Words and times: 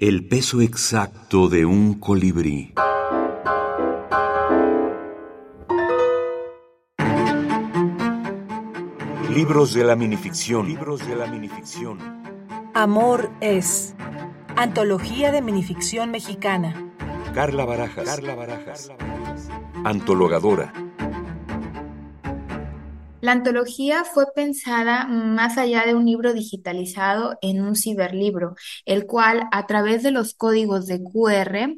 El 0.00 0.26
peso 0.26 0.62
exacto 0.62 1.50
de 1.50 1.66
un 1.66 2.00
colibrí. 2.00 2.72
Libros 9.28 9.74
de 9.74 9.84
la 9.84 9.96
minificción. 9.96 10.66
Libros 10.66 11.06
de 11.06 11.16
la 11.16 11.26
minificción. 11.26 11.98
Amor 12.72 13.30
es. 13.42 13.94
Antología 14.56 15.32
de 15.32 15.42
minificción 15.42 16.10
mexicana. 16.10 16.94
Carla 17.34 17.66
Barajas. 17.66 18.06
Carla 18.06 18.34
Barajas. 18.34 18.90
Antologadora. 19.84 20.72
La 23.20 23.32
antología 23.32 24.04
fue 24.04 24.26
pensada 24.34 25.06
más 25.06 25.58
allá 25.58 25.84
de 25.84 25.94
un 25.94 26.06
libro 26.06 26.32
digitalizado 26.32 27.38
en 27.42 27.62
un 27.62 27.76
ciberlibro, 27.76 28.54
el 28.86 29.06
cual 29.06 29.42
a 29.52 29.66
través 29.66 30.02
de 30.02 30.10
los 30.10 30.34
códigos 30.34 30.86
de 30.86 31.02
QR 31.02 31.76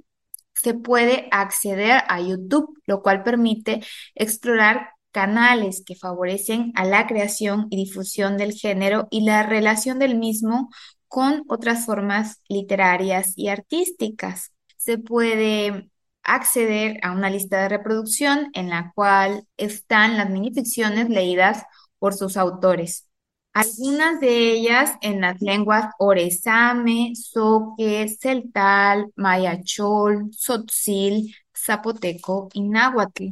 se 0.54 0.74
puede 0.74 1.28
acceder 1.32 2.02
a 2.08 2.20
YouTube, 2.20 2.78
lo 2.86 3.02
cual 3.02 3.24
permite 3.24 3.82
explorar 4.14 4.90
canales 5.10 5.82
que 5.84 5.96
favorecen 5.96 6.72
a 6.76 6.84
la 6.84 7.06
creación 7.06 7.66
y 7.70 7.76
difusión 7.76 8.36
del 8.36 8.52
género 8.52 9.08
y 9.10 9.24
la 9.24 9.42
relación 9.42 9.98
del 9.98 10.16
mismo 10.16 10.70
con 11.08 11.44
otras 11.48 11.84
formas 11.84 12.40
literarias 12.48 13.34
y 13.36 13.48
artísticas. 13.48 14.52
Se 14.76 14.98
puede 14.98 15.91
acceder 16.24 16.98
a 17.02 17.12
una 17.12 17.30
lista 17.30 17.62
de 17.62 17.68
reproducción 17.68 18.50
en 18.54 18.70
la 18.70 18.92
cual 18.94 19.46
están 19.56 20.16
las 20.16 20.30
minificciones 20.30 21.08
leídas 21.08 21.64
por 21.98 22.14
sus 22.14 22.36
autores. 22.36 23.08
Algunas 23.54 24.18
de 24.18 24.52
ellas 24.52 24.94
en 25.02 25.20
las 25.20 25.40
lenguas 25.42 25.92
Oresame, 25.98 27.12
Soque, 27.14 28.08
Celtal, 28.08 29.12
Mayachol, 29.14 30.30
Sotzil, 30.32 31.34
Zapoteco 31.54 32.48
y 32.54 32.62
Náhuatl. 32.62 33.26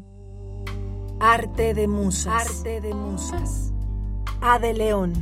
Arte 1.20 1.74
de 1.74 1.88
musas. 1.88 2.48
Arte 2.48 2.80
de 2.82 2.92
musas. 2.92 3.72
A 4.42 4.58
de 4.58 4.74
León. 4.74 5.12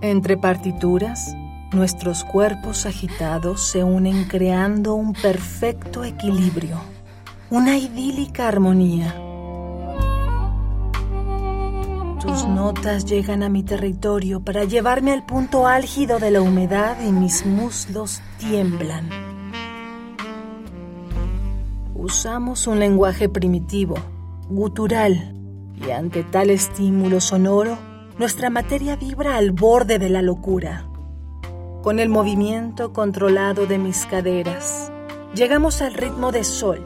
Entre 0.00 0.36
partituras, 0.36 1.34
Nuestros 1.74 2.22
cuerpos 2.22 2.86
agitados 2.86 3.60
se 3.60 3.82
unen 3.82 4.26
creando 4.26 4.94
un 4.94 5.12
perfecto 5.12 6.04
equilibrio, 6.04 6.80
una 7.50 7.76
idílica 7.76 8.46
armonía. 8.46 9.12
Tus 12.20 12.46
notas 12.46 13.04
llegan 13.06 13.42
a 13.42 13.48
mi 13.48 13.64
territorio 13.64 14.38
para 14.38 14.62
llevarme 14.62 15.12
al 15.12 15.26
punto 15.26 15.66
álgido 15.66 16.20
de 16.20 16.30
la 16.30 16.42
humedad 16.42 16.96
y 17.04 17.10
mis 17.10 17.44
muslos 17.44 18.22
tiemblan. 18.38 19.10
Usamos 21.92 22.68
un 22.68 22.78
lenguaje 22.78 23.28
primitivo, 23.28 23.96
gutural, 24.48 25.34
y 25.84 25.90
ante 25.90 26.22
tal 26.22 26.50
estímulo 26.50 27.20
sonoro, 27.20 27.76
nuestra 28.16 28.48
materia 28.48 28.94
vibra 28.94 29.36
al 29.36 29.50
borde 29.50 29.98
de 29.98 30.08
la 30.08 30.22
locura 30.22 30.86
con 31.84 31.98
el 31.98 32.08
movimiento 32.08 32.94
controlado 32.94 33.66
de 33.66 33.76
mis 33.76 34.06
caderas. 34.06 34.90
Llegamos 35.34 35.82
al 35.82 35.92
ritmo 35.92 36.32
de 36.32 36.42
sol, 36.42 36.82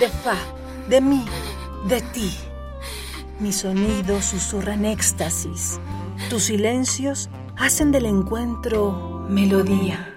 de 0.00 0.08
fa, 0.08 0.36
de 0.88 1.00
mi, 1.00 1.24
de 1.86 2.00
ti. 2.00 2.32
Mis 3.38 3.58
sonidos 3.58 4.24
susurran 4.24 4.86
éxtasis. 4.86 5.78
Tus 6.30 6.42
silencios 6.42 7.30
hacen 7.56 7.92
del 7.92 8.06
encuentro 8.06 9.24
melodía. 9.28 10.13